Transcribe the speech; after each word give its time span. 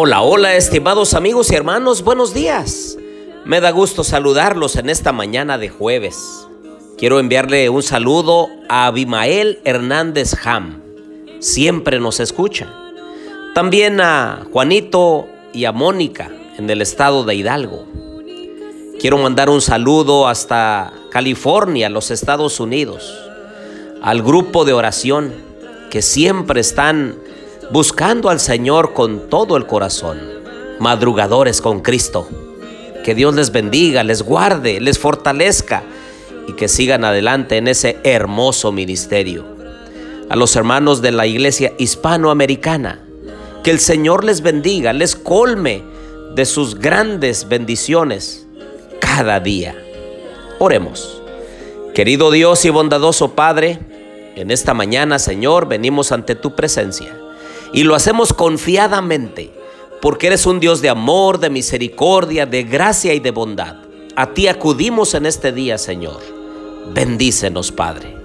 Hola, 0.00 0.22
hola, 0.22 0.54
estimados 0.54 1.12
amigos 1.14 1.50
y 1.50 1.56
hermanos, 1.56 2.04
buenos 2.04 2.32
días. 2.32 2.96
Me 3.44 3.60
da 3.60 3.72
gusto 3.72 4.04
saludarlos 4.04 4.76
en 4.76 4.90
esta 4.90 5.10
mañana 5.10 5.58
de 5.58 5.70
jueves. 5.70 6.46
Quiero 6.96 7.18
enviarle 7.18 7.68
un 7.68 7.82
saludo 7.82 8.46
a 8.68 8.86
Abimael 8.86 9.58
Hernández 9.64 10.36
Ham. 10.46 10.80
Siempre 11.40 11.98
nos 11.98 12.20
escucha. 12.20 12.72
También 13.56 14.00
a 14.00 14.46
Juanito 14.52 15.26
y 15.52 15.64
a 15.64 15.72
Mónica 15.72 16.30
en 16.58 16.70
el 16.70 16.80
estado 16.80 17.24
de 17.24 17.34
Hidalgo. 17.34 17.84
Quiero 19.00 19.18
mandar 19.18 19.50
un 19.50 19.60
saludo 19.60 20.28
hasta 20.28 20.92
California, 21.10 21.88
los 21.88 22.12
Estados 22.12 22.60
Unidos, 22.60 23.18
al 24.00 24.22
grupo 24.22 24.64
de 24.64 24.74
oración 24.74 25.34
que 25.90 26.02
siempre 26.02 26.60
están 26.60 27.16
buscando 27.70 28.30
al 28.30 28.40
Señor 28.40 28.94
con 28.94 29.28
todo 29.28 29.56
el 29.56 29.66
corazón, 29.66 30.18
madrugadores 30.78 31.60
con 31.60 31.80
Cristo. 31.80 32.28
Que 33.04 33.14
Dios 33.14 33.34
les 33.34 33.52
bendiga, 33.52 34.02
les 34.04 34.22
guarde, 34.22 34.80
les 34.80 34.98
fortalezca 34.98 35.82
y 36.46 36.52
que 36.52 36.68
sigan 36.68 37.04
adelante 37.04 37.56
en 37.56 37.68
ese 37.68 37.98
hermoso 38.04 38.72
ministerio. 38.72 39.44
A 40.28 40.36
los 40.36 40.56
hermanos 40.56 41.00
de 41.00 41.12
la 41.12 41.26
iglesia 41.26 41.72
hispanoamericana, 41.78 43.00
que 43.62 43.70
el 43.70 43.80
Señor 43.80 44.24
les 44.24 44.40
bendiga, 44.42 44.92
les 44.92 45.14
colme 45.14 45.82
de 46.34 46.44
sus 46.44 46.78
grandes 46.78 47.48
bendiciones 47.48 48.46
cada 49.00 49.40
día. 49.40 49.74
Oremos. 50.58 51.22
Querido 51.94 52.30
Dios 52.30 52.64
y 52.64 52.70
bondadoso 52.70 53.34
Padre, 53.34 53.80
en 54.36 54.50
esta 54.50 54.72
mañana, 54.72 55.18
Señor, 55.18 55.66
venimos 55.66 56.12
ante 56.12 56.34
tu 56.34 56.54
presencia 56.54 57.12
y 57.72 57.84
lo 57.84 57.94
hacemos 57.94 58.32
confiadamente, 58.32 59.50
porque 60.00 60.28
eres 60.28 60.46
un 60.46 60.60
Dios 60.60 60.80
de 60.80 60.88
amor, 60.88 61.38
de 61.38 61.50
misericordia, 61.50 62.46
de 62.46 62.62
gracia 62.64 63.14
y 63.14 63.20
de 63.20 63.30
bondad. 63.30 63.76
A 64.16 64.34
ti 64.34 64.48
acudimos 64.48 65.14
en 65.14 65.26
este 65.26 65.52
día, 65.52 65.78
Señor. 65.78 66.20
Bendícenos, 66.92 67.70
Padre. 67.72 68.16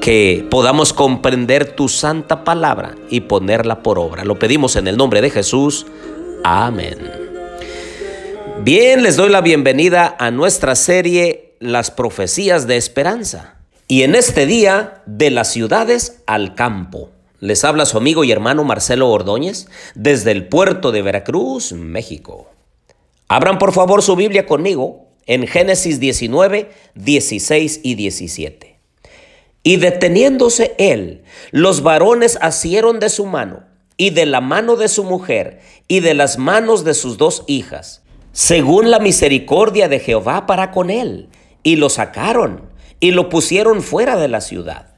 Que 0.00 0.46
podamos 0.50 0.92
comprender 0.92 1.74
tu 1.74 1.88
santa 1.88 2.44
palabra 2.44 2.94
y 3.10 3.20
ponerla 3.20 3.82
por 3.82 3.98
obra. 3.98 4.24
Lo 4.24 4.38
pedimos 4.38 4.76
en 4.76 4.86
el 4.86 4.96
nombre 4.96 5.20
de 5.20 5.30
Jesús. 5.30 5.86
Amén. 6.44 6.98
Bien, 8.62 9.02
les 9.02 9.16
doy 9.16 9.30
la 9.30 9.40
bienvenida 9.40 10.16
a 10.18 10.30
nuestra 10.30 10.76
serie 10.76 11.54
Las 11.58 11.90
profecías 11.90 12.66
de 12.66 12.76
esperanza. 12.76 13.56
Y 13.88 14.02
en 14.02 14.14
este 14.14 14.46
día, 14.46 15.02
de 15.06 15.30
las 15.30 15.52
ciudades 15.52 16.22
al 16.26 16.54
campo. 16.54 17.10
Les 17.40 17.64
habla 17.64 17.84
su 17.84 17.98
amigo 17.98 18.24
y 18.24 18.32
hermano 18.32 18.64
Marcelo 18.64 19.10
Ordóñez 19.10 19.68
desde 19.94 20.30
el 20.30 20.48
puerto 20.48 20.90
de 20.90 21.02
Veracruz, 21.02 21.72
México. 21.72 22.48
Abran 23.28 23.58
por 23.58 23.72
favor 23.72 24.02
su 24.02 24.16
Biblia 24.16 24.46
conmigo 24.46 25.08
en 25.26 25.46
Génesis 25.46 26.00
19, 26.00 26.70
16 26.94 27.80
y 27.82 27.94
17. 27.94 28.78
Y 29.62 29.76
deteniéndose 29.76 30.74
él, 30.78 31.24
los 31.50 31.82
varones 31.82 32.38
asieron 32.40 33.00
de 33.00 33.10
su 33.10 33.26
mano 33.26 33.64
y 33.98 34.10
de 34.10 34.24
la 34.24 34.40
mano 34.40 34.76
de 34.76 34.88
su 34.88 35.04
mujer 35.04 35.60
y 35.88 36.00
de 36.00 36.14
las 36.14 36.38
manos 36.38 36.84
de 36.84 36.94
sus 36.94 37.18
dos 37.18 37.44
hijas, 37.48 38.02
según 38.32 38.90
la 38.90 38.98
misericordia 38.98 39.88
de 39.88 39.98
Jehová 39.98 40.46
para 40.46 40.70
con 40.70 40.88
él, 40.88 41.28
y 41.62 41.76
lo 41.76 41.90
sacaron 41.90 42.70
y 43.00 43.10
lo 43.10 43.28
pusieron 43.28 43.82
fuera 43.82 44.16
de 44.16 44.28
la 44.28 44.40
ciudad. 44.40 44.95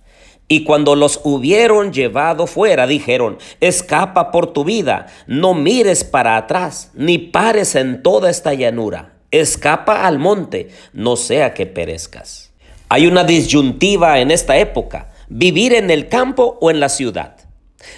Y 0.51 0.65
cuando 0.65 0.97
los 0.97 1.21
hubieron 1.25 1.93
llevado 1.93 2.47
fuera, 2.47 2.87
dijeron, 2.87 3.37
escapa 3.61 4.31
por 4.31 4.55
tu 4.55 4.65
vida, 4.65 5.07
no 5.27 5.53
mires 5.53 6.05
para 6.05 6.39
atrás, 6.39 6.91
ni 6.95 7.19
pares 7.19 7.75
en 7.75 8.03
toda 8.03 8.31
esta 8.31 8.55
llanura, 8.55 9.13
escapa 9.31 10.07
al 10.07 10.19
monte, 10.19 10.71
no 10.95 11.17
sea 11.17 11.53
que 11.53 11.67
perezcas. 11.67 12.51
Hay 12.89 13.07
una 13.07 13.25
disyuntiva 13.25 14.21
en 14.21 14.31
esta 14.31 14.57
época, 14.57 15.11
vivir 15.29 15.75
en 15.75 15.91
el 15.91 16.09
campo 16.09 16.57
o 16.63 16.71
en 16.71 16.81
la 16.81 16.89
ciudad, 16.89 17.37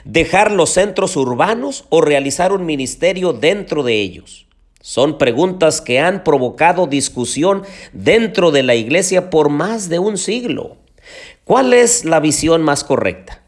dejar 0.05 0.50
los 0.50 0.71
centros 0.71 1.16
urbanos 1.16 1.84
o 1.89 2.00
realizar 2.00 2.53
un 2.53 2.66
ministerio 2.66 3.33
dentro 3.33 3.84
de 3.84 4.00
ellos. 4.00 4.49
Son 4.81 5.19
preguntas 5.19 5.81
que 5.81 6.00
han 6.00 6.25
provocado 6.25 6.89
discusión 6.89 7.62
dentro 7.93 8.50
de 8.50 8.65
la 8.65 8.75
iglesia 8.75 9.31
por 9.31 9.50
más 9.50 9.89
de 9.89 10.00
un 10.00 10.19
siglo. 10.19 10.78
¿Cuál 11.50 11.75
es 11.75 12.05
la 12.05 12.21
visión 12.21 12.62
más 12.62 12.84
correcta? 12.84 13.43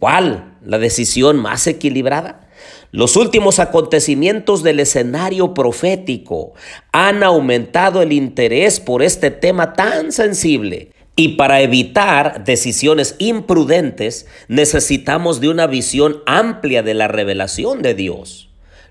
¿Cuál 0.00 0.58
la 0.60 0.80
decisión 0.80 1.36
más 1.36 1.68
equilibrada? 1.68 2.48
Los 2.90 3.14
últimos 3.14 3.60
acontecimientos 3.60 4.64
del 4.64 4.80
escenario 4.80 5.54
profético 5.54 6.54
han 6.90 7.22
aumentado 7.22 8.02
el 8.02 8.12
interés 8.12 8.80
por 8.80 9.04
este 9.04 9.30
tema 9.30 9.74
tan 9.74 10.10
sensible 10.10 10.90
y 11.14 11.36
para 11.36 11.60
evitar 11.60 12.42
decisiones 12.42 13.14
imprudentes 13.18 14.26
necesitamos 14.48 15.40
de 15.40 15.50
una 15.50 15.68
visión 15.68 16.24
amplia 16.26 16.82
de 16.82 16.94
la 16.94 17.06
revelación 17.06 17.82
de 17.82 17.94
Dios. 17.94 18.47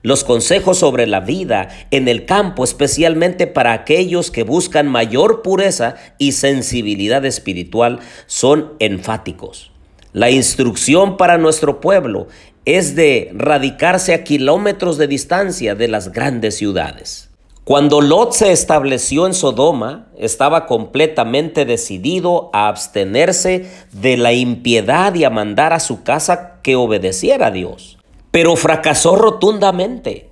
Los 0.08 0.24
consejos 0.24 0.78
sobre 0.78 1.06
la 1.06 1.20
vida 1.20 1.68
en 1.92 2.08
el 2.08 2.26
campo, 2.26 2.64
especialmente 2.64 3.46
para 3.46 3.74
aquellos 3.74 4.32
que 4.32 4.44
buscan 4.44 4.88
mayor 4.88 5.42
pureza 5.42 5.96
y 6.18 6.32
sensibilidad 6.32 7.26
espiritual, 7.26 8.00
son 8.26 8.72
enfáticos. 8.80 9.74
La 10.14 10.30
instrucción 10.30 11.18
para 11.18 11.38
nuestro 11.38 11.82
pueblo 11.82 12.28
es 12.64 12.96
de 12.96 13.32
radicarse 13.34 14.14
a 14.14 14.24
kilómetros 14.24 14.98
de 14.98 15.10
distancia 15.10 15.76
de 15.76 15.90
las 15.90 16.14
grandes 16.14 16.56
ciudades. 16.56 17.30
Cuando 17.66 18.00
Lot 18.00 18.32
se 18.32 18.54
estableció 18.54 19.28
en 19.28 19.34
Sodoma, 19.34 20.08
estaba 20.18 20.68
completamente 20.68 21.66
decidido 21.66 22.50
a 22.54 22.70
abstenerse 22.70 23.70
de 23.92 24.16
la 24.16 24.32
impiedad 24.32 25.14
y 25.16 25.26
a 25.26 25.30
mandar 25.30 25.74
a 25.74 25.82
su 25.82 26.04
casa 26.04 26.62
que 26.64 26.78
obedeciera 26.78 27.48
a 27.48 27.52
Dios 27.52 27.97
pero 28.32 28.56
fracasó 28.56 29.16
rotundamente. 29.16 30.32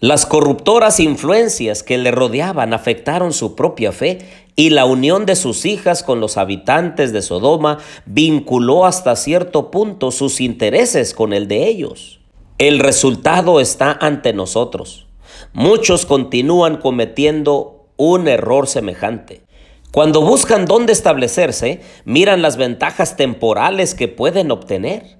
Las 0.00 0.26
corruptoras 0.26 1.00
influencias 1.00 1.82
que 1.82 1.98
le 1.98 2.12
rodeaban 2.12 2.72
afectaron 2.72 3.32
su 3.32 3.56
propia 3.56 3.90
fe 3.90 4.18
y 4.54 4.70
la 4.70 4.84
unión 4.84 5.26
de 5.26 5.34
sus 5.34 5.66
hijas 5.66 6.04
con 6.04 6.20
los 6.20 6.36
habitantes 6.36 7.12
de 7.12 7.20
Sodoma 7.20 7.78
vinculó 8.06 8.86
hasta 8.86 9.16
cierto 9.16 9.72
punto 9.72 10.12
sus 10.12 10.40
intereses 10.40 11.14
con 11.14 11.32
el 11.32 11.48
de 11.48 11.66
ellos. 11.66 12.20
El 12.58 12.78
resultado 12.78 13.58
está 13.60 13.92
ante 14.00 14.32
nosotros. 14.32 15.08
Muchos 15.52 16.06
continúan 16.06 16.76
cometiendo 16.76 17.86
un 17.96 18.28
error 18.28 18.68
semejante. 18.68 19.42
Cuando 19.90 20.20
buscan 20.22 20.64
dónde 20.64 20.92
establecerse, 20.92 21.80
miran 22.04 22.42
las 22.42 22.56
ventajas 22.56 23.16
temporales 23.16 23.94
que 23.94 24.06
pueden 24.06 24.50
obtener 24.52 25.17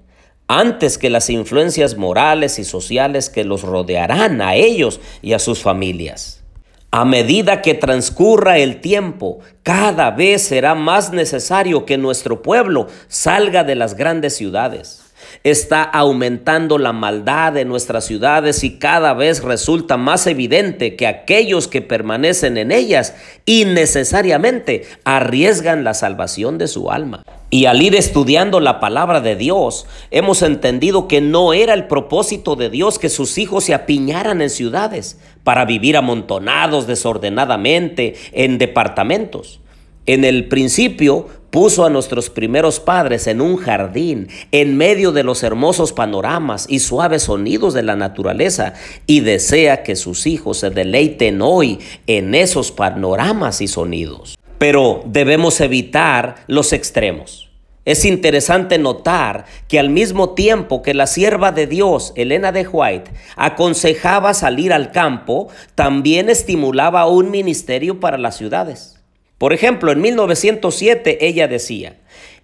antes 0.49 0.97
que 0.97 1.11
las 1.11 1.29
influencias 1.29 1.95
morales 1.95 2.57
y 2.57 2.65
sociales 2.65 3.29
que 3.29 3.43
los 3.43 3.61
rodearán 3.61 4.41
a 4.41 4.55
ellos 4.55 4.99
y 5.21 5.33
a 5.33 5.39
sus 5.39 5.61
familias. 5.61 6.43
A 6.89 7.05
medida 7.05 7.61
que 7.61 7.75
transcurra 7.75 8.57
el 8.57 8.81
tiempo, 8.81 9.41
cada 9.61 10.09
vez 10.09 10.41
será 10.41 10.73
más 10.73 11.13
necesario 11.13 11.85
que 11.85 11.99
nuestro 11.99 12.41
pueblo 12.41 12.87
salga 13.07 13.63
de 13.63 13.75
las 13.75 13.95
grandes 13.95 14.35
ciudades. 14.35 15.08
Está 15.43 15.83
aumentando 15.83 16.77
la 16.77 16.93
maldad 16.93 17.53
de 17.53 17.65
nuestras 17.65 18.05
ciudades 18.05 18.63
y 18.63 18.77
cada 18.77 19.13
vez 19.13 19.43
resulta 19.43 19.97
más 19.97 20.27
evidente 20.27 20.95
que 20.95 21.07
aquellos 21.07 21.67
que 21.67 21.81
permanecen 21.81 22.57
en 22.57 22.71
ellas 22.71 23.15
innecesariamente 23.45 24.85
arriesgan 25.03 25.83
la 25.83 25.93
salvación 25.93 26.57
de 26.57 26.67
su 26.67 26.91
alma. 26.91 27.23
Y 27.51 27.65
al 27.65 27.81
ir 27.81 27.95
estudiando 27.95 28.59
la 28.59 28.79
palabra 28.79 29.21
de 29.21 29.35
Dios, 29.35 29.87
hemos 30.11 30.43
entendido 30.43 31.07
que 31.07 31.19
no 31.19 31.53
era 31.53 31.73
el 31.73 31.87
propósito 31.87 32.55
de 32.55 32.69
Dios 32.69 32.99
que 32.99 33.09
sus 33.09 33.39
hijos 33.39 33.63
se 33.63 33.73
apiñaran 33.73 34.41
en 34.41 34.51
ciudades 34.51 35.19
para 35.43 35.65
vivir 35.65 35.97
amontonados 35.97 36.85
desordenadamente 36.85 38.15
en 38.33 38.59
departamentos. 38.59 39.61
En 40.05 40.25
el 40.25 40.47
principio 40.47 41.27
puso 41.49 41.85
a 41.85 41.89
nuestros 41.89 42.29
primeros 42.29 42.79
padres 42.79 43.27
en 43.27 43.41
un 43.41 43.57
jardín, 43.57 44.27
en 44.51 44.77
medio 44.77 45.11
de 45.11 45.23
los 45.23 45.43
hermosos 45.43 45.93
panoramas 45.93 46.65
y 46.69 46.79
suaves 46.79 47.23
sonidos 47.23 47.73
de 47.73 47.83
la 47.83 47.95
naturaleza, 47.95 48.73
y 49.05 49.21
desea 49.21 49.83
que 49.83 49.95
sus 49.95 50.27
hijos 50.27 50.59
se 50.59 50.69
deleiten 50.69 51.41
hoy 51.41 51.79
en 52.07 52.35
esos 52.35 52.71
panoramas 52.71 53.61
y 53.61 53.67
sonidos. 53.67 54.37
Pero 54.57 55.03
debemos 55.05 55.61
evitar 55.61 56.35
los 56.47 56.73
extremos. 56.73 57.49
Es 57.85 58.05
interesante 58.05 58.77
notar 58.77 59.45
que 59.67 59.79
al 59.79 59.89
mismo 59.89 60.35
tiempo 60.35 60.83
que 60.83 60.93
la 60.93 61.07
sierva 61.07 61.51
de 61.51 61.65
Dios, 61.65 62.13
Elena 62.15 62.51
de 62.51 62.67
White, 62.67 63.09
aconsejaba 63.35 64.33
salir 64.33 64.73
al 64.73 64.91
campo, 64.91 65.47
también 65.75 66.29
estimulaba 66.29 67.07
un 67.07 67.31
ministerio 67.31 67.99
para 67.99 68.17
las 68.17 68.37
ciudades. 68.37 68.98
Por 69.39 69.53
ejemplo, 69.53 69.91
en 69.91 70.01
1907 70.01 71.25
ella 71.25 71.47
decía, 71.47 71.95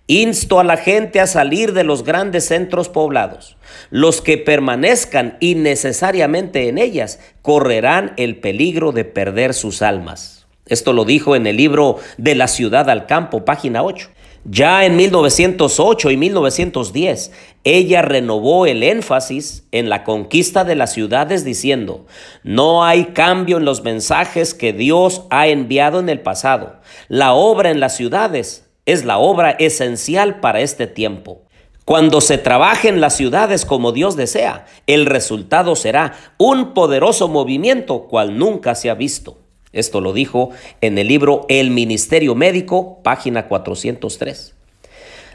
Insto 0.08 0.60
a 0.60 0.64
la 0.64 0.78
gente 0.78 1.20
a 1.20 1.26
salir 1.26 1.74
de 1.74 1.84
los 1.84 2.04
grandes 2.04 2.46
centros 2.46 2.90
poblados. 2.90 3.58
Los 3.90 4.22
que 4.22 4.38
permanezcan 4.38 5.36
innecesariamente 5.40 6.70
en 6.70 6.78
ellas 6.78 7.20
correrán 7.42 8.14
el 8.18 8.38
peligro 8.38 8.92
de 8.92 9.04
perder 9.04 9.56
sus 9.56 9.82
almas. 9.82 10.46
Esto 10.68 10.94
lo 10.94 11.06
dijo 11.06 11.36
en 11.36 11.48
el 11.48 11.58
libro 11.58 11.98
De 12.18 12.36
la 12.36 12.48
ciudad 12.48 12.90
al 12.90 13.08
campo, 13.08 13.46
página 13.46 13.84
8. 13.84 14.10
Ya 14.48 14.86
en 14.86 14.96
1908 14.96 16.12
y 16.12 16.18
1910, 16.18 17.32
ella 17.64 18.04
renovó 18.04 18.68
el 18.68 18.84
énfasis 18.84 19.68
en 19.72 19.90
la 19.90 20.04
conquista 20.04 20.64
de 20.64 20.76
las 20.76 20.94
ciudades 20.94 21.44
diciendo, 21.44 22.06
no 22.44 22.86
hay 22.86 23.06
cambio 23.06 23.58
en 23.58 23.66
los 23.66 23.84
mensajes 23.84 24.54
que 24.54 24.72
Dios 24.72 25.24
ha 25.32 25.48
enviado 25.48 26.00
en 26.00 26.10
el 26.10 26.20
pasado. 26.20 26.80
La 27.08 27.34
obra 27.34 27.72
en 27.72 27.80
las 27.80 27.96
ciudades 27.96 28.70
es 28.86 29.04
la 29.04 29.18
obra 29.18 29.50
esencial 29.50 30.40
para 30.42 30.60
este 30.62 30.86
tiempo. 30.86 31.42
Cuando 31.84 32.22
se 32.22 32.38
trabaje 32.38 32.88
en 32.88 33.02
las 33.02 33.18
ciudades 33.18 33.66
como 33.66 33.94
Dios 33.94 34.16
desea, 34.16 34.68
el 34.86 35.08
resultado 35.08 35.76
será 35.76 36.14
un 36.38 36.76
poderoso 36.76 37.28
movimiento 37.30 38.04
cual 38.04 38.38
nunca 38.38 38.76
se 38.76 38.92
ha 38.92 38.94
visto. 38.94 39.45
Esto 39.76 40.00
lo 40.00 40.14
dijo 40.14 40.52
en 40.80 40.98
el 40.98 41.10
libro 41.10 41.46
El 41.50 41.70
Ministerio 41.70 42.34
Médico, 42.34 43.02
página 43.04 43.48
403. 43.48 44.56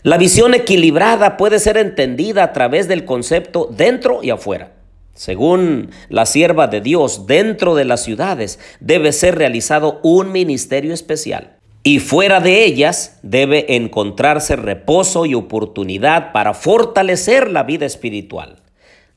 La 0.03 0.17
visión 0.17 0.55
equilibrada 0.55 1.37
puede 1.37 1.59
ser 1.59 1.77
entendida 1.77 2.43
a 2.43 2.53
través 2.55 2.89
del 2.89 3.05
concepto 3.05 3.69
dentro 3.71 4.21
y 4.23 4.31
afuera. 4.31 4.73
Según 5.13 5.91
la 6.09 6.25
sierva 6.25 6.69
de 6.69 6.81
Dios, 6.81 7.27
dentro 7.27 7.75
de 7.75 7.85
las 7.85 8.03
ciudades 8.03 8.59
debe 8.81 9.13
ser 9.13 9.37
realizado 9.37 10.01
un 10.03 10.33
ministerio 10.33 10.95
especial 10.95 11.59
y 11.83 11.99
fuera 11.99 12.41
de 12.41 12.65
ellas 12.65 13.19
debe 13.23 13.77
encontrarse 13.77 14.57
reposo 14.57 15.27
y 15.27 15.35
oportunidad 15.35 16.33
para 16.33 16.55
fortalecer 16.55 17.51
la 17.51 17.65
vida 17.65 17.85
espiritual. 17.85 18.57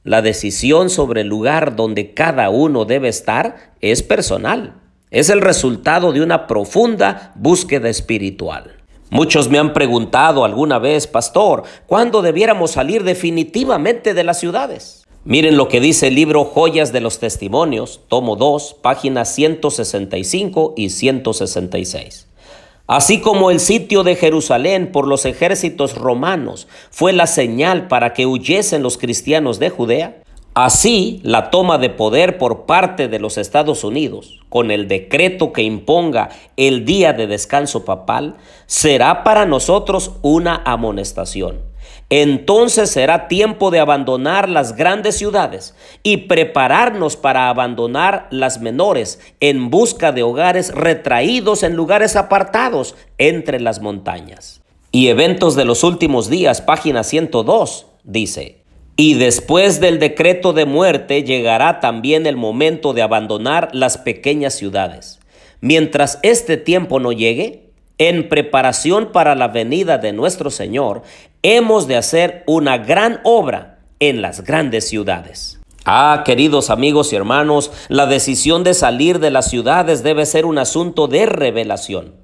La 0.04 0.22
decisión 0.22 0.90
sobre 0.90 1.22
el 1.22 1.28
lugar 1.28 1.78
donde 1.78 2.14
cada 2.14 2.50
uno 2.50 2.84
debe 2.84 3.08
estar 3.08 3.72
es 3.80 4.04
personal. 4.04 4.83
Es 5.14 5.30
el 5.30 5.42
resultado 5.42 6.12
de 6.12 6.22
una 6.22 6.48
profunda 6.48 7.34
búsqueda 7.36 7.88
espiritual. 7.88 8.78
Muchos 9.12 9.48
me 9.48 9.60
han 9.60 9.72
preguntado 9.72 10.44
alguna 10.44 10.80
vez, 10.80 11.06
pastor, 11.06 11.62
¿cuándo 11.86 12.24
debiéramos 12.24 12.72
salir 12.72 13.04
definitivamente 13.04 14.16
de 14.16 14.24
las 14.24 14.40
ciudades? 14.40 15.06
Miren 15.24 15.56
lo 15.56 15.68
que 15.68 15.80
dice 15.80 16.08
el 16.08 16.16
libro 16.16 16.46
Joyas 16.46 16.92
de 16.92 17.00
los 17.02 17.20
Testimonios, 17.20 18.02
tomo 18.08 18.36
2, 18.36 18.78
páginas 18.82 19.30
165 19.36 20.74
y 20.76 20.90
166. 20.90 22.28
Así 22.88 23.22
como 23.22 23.52
el 23.52 23.60
sitio 23.60 24.02
de 24.02 24.16
Jerusalén 24.16 24.92
por 24.92 25.08
los 25.08 25.26
ejércitos 25.26 25.94
romanos 25.94 26.68
fue 26.90 27.14
la 27.14 27.28
señal 27.28 27.88
para 27.88 28.14
que 28.14 28.26
huyesen 28.26 28.82
los 28.82 28.98
cristianos 28.98 29.60
de 29.60 29.70
Judea, 29.70 30.23
así 30.54 31.20
la 31.24 31.50
toma 31.50 31.78
de 31.78 31.90
poder 31.90 32.38
por 32.38 32.66
parte 32.66 33.08
de 33.08 33.20
los 33.20 33.38
Estados 33.38 33.84
Unidos, 33.84 34.40
con 34.50 34.72
el 34.72 34.88
decreto 34.88 35.54
que 35.54 35.64
imponga 35.64 36.30
el 36.58 36.86
día 36.86 37.14
de 37.14 37.28
descanso 37.28 37.86
papal, 37.86 38.36
será 38.66 39.24
para 39.24 39.46
nosotros 39.46 40.14
una 40.22 40.62
amonestación 40.66 41.74
entonces 42.16 42.92
será 42.92 43.28
tiempo 43.28 43.72
de 43.72 43.80
abandonar 43.80 44.48
las 44.48 44.76
grandes 44.76 45.18
ciudades 45.18 45.74
y 46.04 46.18
prepararnos 46.18 47.16
para 47.16 47.50
abandonar 47.50 48.28
las 48.30 48.62
menores 48.62 49.20
en 49.40 49.72
busca 49.72 50.12
de 50.12 50.22
hogares 50.22 50.72
retraídos 50.76 51.64
en 51.64 51.76
lugares 51.76 52.16
apartados 52.16 52.96
entre 53.18 53.60
las 53.60 53.82
montañas. 53.82 54.62
Y 54.92 55.08
Eventos 55.08 55.56
de 55.56 55.66
los 55.66 55.84
Últimos 55.84 56.30
Días, 56.30 56.62
página 56.62 57.04
102, 57.04 57.88
dice, 58.04 58.63
y 58.96 59.16
después 59.16 59.80
del 59.80 60.00
decreto 60.00 60.54
de 60.54 60.66
muerte 60.66 61.24
llegará 61.24 61.80
también 61.80 62.26
el 62.28 62.38
momento 62.38 62.94
de 62.94 63.02
abandonar 63.02 63.70
las 63.74 63.98
pequeñas 63.98 64.54
ciudades. 64.54 65.20
Mientras 65.62 66.20
este 66.22 66.58
tiempo 66.58 67.00
no 67.00 67.12
llegue, 67.12 67.70
en 67.98 68.30
preparación 68.30 69.12
para 69.12 69.36
la 69.36 69.48
venida 69.48 69.98
de 69.98 70.14
nuestro 70.14 70.50
Señor, 70.50 71.04
hemos 71.42 71.88
de 71.88 71.96
hacer 71.96 72.44
una 72.48 72.78
gran 72.78 73.20
obra 73.24 73.80
en 74.00 74.22
las 74.22 74.44
grandes 74.44 74.88
ciudades. 74.88 75.60
Ah, 75.86 76.24
queridos 76.26 76.70
amigos 76.70 77.12
y 77.12 77.16
hermanos, 77.16 77.72
la 77.90 78.06
decisión 78.06 78.64
de 78.64 78.74
salir 78.74 79.20
de 79.20 79.32
las 79.32 79.50
ciudades 79.50 80.04
debe 80.04 80.26
ser 80.26 80.46
un 80.46 80.58
asunto 80.58 81.08
de 81.08 81.26
revelación. 81.26 82.23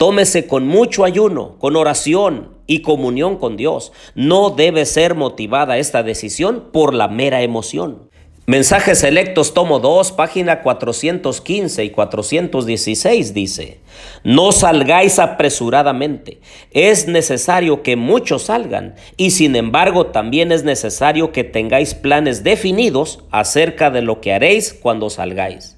Tómese 0.00 0.46
con 0.46 0.66
mucho 0.66 1.04
ayuno, 1.04 1.58
con 1.58 1.76
oración 1.76 2.56
y 2.66 2.80
comunión 2.80 3.36
con 3.36 3.58
Dios. 3.58 3.92
No 4.14 4.48
debe 4.48 4.86
ser 4.86 5.14
motivada 5.14 5.76
esta 5.76 6.02
decisión 6.02 6.70
por 6.72 6.94
la 6.94 7.06
mera 7.06 7.42
emoción. 7.42 8.08
Mensajes 8.46 9.00
selectos, 9.00 9.52
tomo 9.52 9.78
2, 9.78 10.12
página 10.12 10.62
415 10.62 11.84
y 11.84 11.90
416 11.90 13.34
dice, 13.34 13.80
no 14.24 14.52
salgáis 14.52 15.18
apresuradamente, 15.18 16.40
es 16.70 17.06
necesario 17.06 17.82
que 17.82 17.96
muchos 17.96 18.44
salgan 18.44 18.94
y 19.18 19.32
sin 19.32 19.54
embargo 19.54 20.06
también 20.06 20.50
es 20.50 20.64
necesario 20.64 21.30
que 21.30 21.44
tengáis 21.44 21.92
planes 21.92 22.42
definidos 22.42 23.22
acerca 23.30 23.90
de 23.90 24.00
lo 24.00 24.22
que 24.22 24.32
haréis 24.32 24.72
cuando 24.72 25.10
salgáis. 25.10 25.76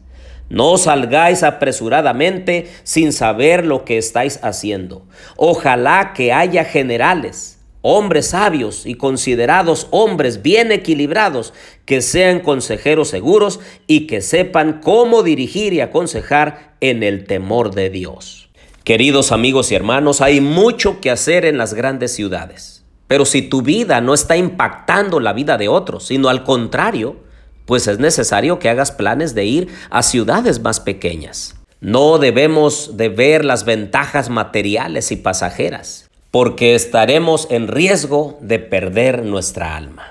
No 0.52 0.76
salgáis 0.76 1.42
apresuradamente 1.44 2.70
sin 2.82 3.14
saber 3.14 3.64
lo 3.64 3.86
que 3.86 3.96
estáis 3.96 4.38
haciendo. 4.42 5.06
Ojalá 5.36 6.12
que 6.12 6.30
haya 6.30 6.66
generales 6.66 7.58
hombres 7.80 8.28
sabios 8.28 8.84
y 8.84 8.96
considerados 8.96 9.88
hombres 9.90 10.42
bien 10.42 10.70
equilibrados, 10.70 11.54
que 11.86 12.02
sean 12.02 12.40
consejeros 12.40 13.08
seguros 13.08 13.60
y 13.86 14.06
que 14.06 14.20
sepan 14.20 14.82
cómo 14.82 15.22
dirigir 15.22 15.72
y 15.72 15.80
aconsejar 15.80 16.76
en 16.82 17.02
el 17.02 17.24
temor 17.24 17.74
de 17.74 17.88
Dios. 17.88 18.50
Queridos 18.84 19.32
amigos 19.32 19.72
y 19.72 19.74
hermanos, 19.74 20.20
hay 20.20 20.42
mucho 20.42 21.00
que 21.00 21.10
hacer 21.10 21.46
en 21.46 21.56
las 21.56 21.72
grandes 21.72 22.14
ciudades, 22.14 22.84
pero 23.08 23.24
si 23.24 23.40
tu 23.40 23.62
vida 23.62 24.02
no 24.02 24.12
está 24.12 24.36
impactando 24.36 25.18
la 25.18 25.32
vida 25.32 25.56
de 25.56 25.68
otros, 25.68 26.06
sino 26.08 26.28
al 26.28 26.44
contrario, 26.44 27.31
pues 27.66 27.86
es 27.88 27.98
necesario 27.98 28.58
que 28.58 28.68
hagas 28.68 28.92
planes 28.92 29.34
de 29.34 29.44
ir 29.44 29.68
a 29.90 30.02
ciudades 30.02 30.60
más 30.60 30.80
pequeñas. 30.80 31.54
No 31.80 32.18
debemos 32.18 32.96
de 32.96 33.08
ver 33.08 33.44
las 33.44 33.64
ventajas 33.64 34.28
materiales 34.28 35.10
y 35.10 35.16
pasajeras, 35.16 36.08
porque 36.30 36.74
estaremos 36.74 37.48
en 37.50 37.68
riesgo 37.68 38.38
de 38.40 38.58
perder 38.58 39.24
nuestra 39.24 39.76
alma. 39.76 40.06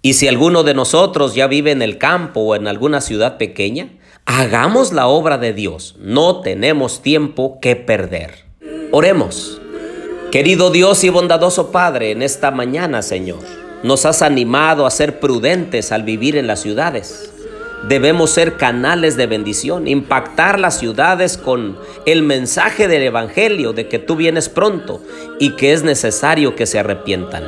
Y 0.00 0.14
si 0.14 0.28
alguno 0.28 0.62
de 0.62 0.74
nosotros 0.74 1.34
ya 1.34 1.48
vive 1.48 1.72
en 1.72 1.82
el 1.82 1.98
campo 1.98 2.40
o 2.40 2.54
en 2.54 2.68
alguna 2.68 3.00
ciudad 3.00 3.36
pequeña, 3.36 3.88
hagamos 4.26 4.92
la 4.92 5.08
obra 5.08 5.38
de 5.38 5.52
Dios. 5.52 5.96
No 5.98 6.40
tenemos 6.40 7.02
tiempo 7.02 7.58
que 7.60 7.74
perder. 7.74 8.44
Oremos. 8.92 9.60
Querido 10.30 10.70
Dios 10.70 11.02
y 11.04 11.08
bondadoso 11.08 11.72
Padre, 11.72 12.10
en 12.10 12.22
esta 12.22 12.50
mañana, 12.50 13.02
Señor, 13.02 13.40
nos 13.82 14.04
has 14.06 14.22
animado 14.22 14.86
a 14.86 14.90
ser 14.90 15.20
prudentes 15.20 15.92
al 15.92 16.02
vivir 16.02 16.36
en 16.36 16.46
las 16.46 16.60
ciudades. 16.60 17.32
Debemos 17.86 18.30
ser 18.30 18.56
canales 18.56 19.16
de 19.16 19.26
bendición, 19.26 19.86
impactar 19.86 20.58
las 20.58 20.78
ciudades 20.78 21.38
con 21.38 21.78
el 22.06 22.22
mensaje 22.22 22.88
del 22.88 23.04
Evangelio 23.04 23.72
de 23.72 23.86
que 23.86 24.00
tú 24.00 24.16
vienes 24.16 24.48
pronto 24.48 25.00
y 25.38 25.50
que 25.50 25.72
es 25.72 25.84
necesario 25.84 26.56
que 26.56 26.66
se 26.66 26.80
arrepientan. 26.80 27.44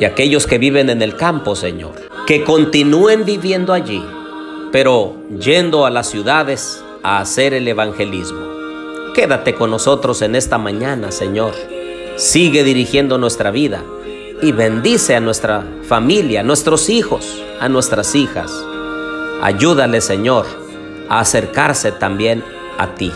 Y 0.00 0.04
aquellos 0.04 0.46
que 0.46 0.58
viven 0.58 0.90
en 0.90 1.02
el 1.02 1.16
campo, 1.16 1.54
Señor, 1.54 1.92
que 2.26 2.42
continúen 2.42 3.24
viviendo 3.24 3.72
allí, 3.72 4.04
pero 4.72 5.16
yendo 5.38 5.86
a 5.86 5.90
las 5.90 6.08
ciudades 6.10 6.82
a 7.04 7.20
hacer 7.20 7.54
el 7.54 7.66
evangelismo. 7.68 8.44
Quédate 9.14 9.54
con 9.54 9.70
nosotros 9.70 10.20
en 10.22 10.34
esta 10.34 10.58
mañana, 10.58 11.12
Señor. 11.12 11.52
Sigue 12.16 12.64
dirigiendo 12.64 13.18
nuestra 13.18 13.52
vida 13.52 13.84
y 14.42 14.52
bendice 14.52 15.16
a 15.16 15.20
nuestra 15.20 15.64
familia, 15.88 16.40
a 16.40 16.44
nuestros 16.44 16.88
hijos, 16.88 17.42
a 17.60 17.68
nuestras 17.68 18.14
hijas 18.14 18.50
Ayúdale, 19.40 20.00
Señor, 20.00 20.46
a 21.08 21.20
acercarse 21.20 21.92
también 21.92 22.42
a 22.76 22.96
ti. 22.96 23.12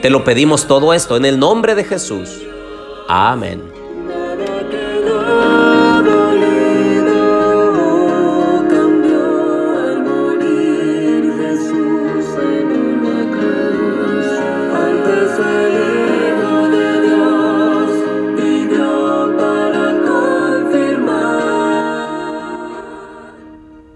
Te 0.00 0.08
lo 0.08 0.22
pedimos 0.22 0.68
todo 0.68 0.94
esto 0.94 1.16
en 1.16 1.24
el 1.24 1.38
nombre 1.38 1.74
de 1.74 1.82
Jesús. 1.82 2.42
Amén. 3.08 3.81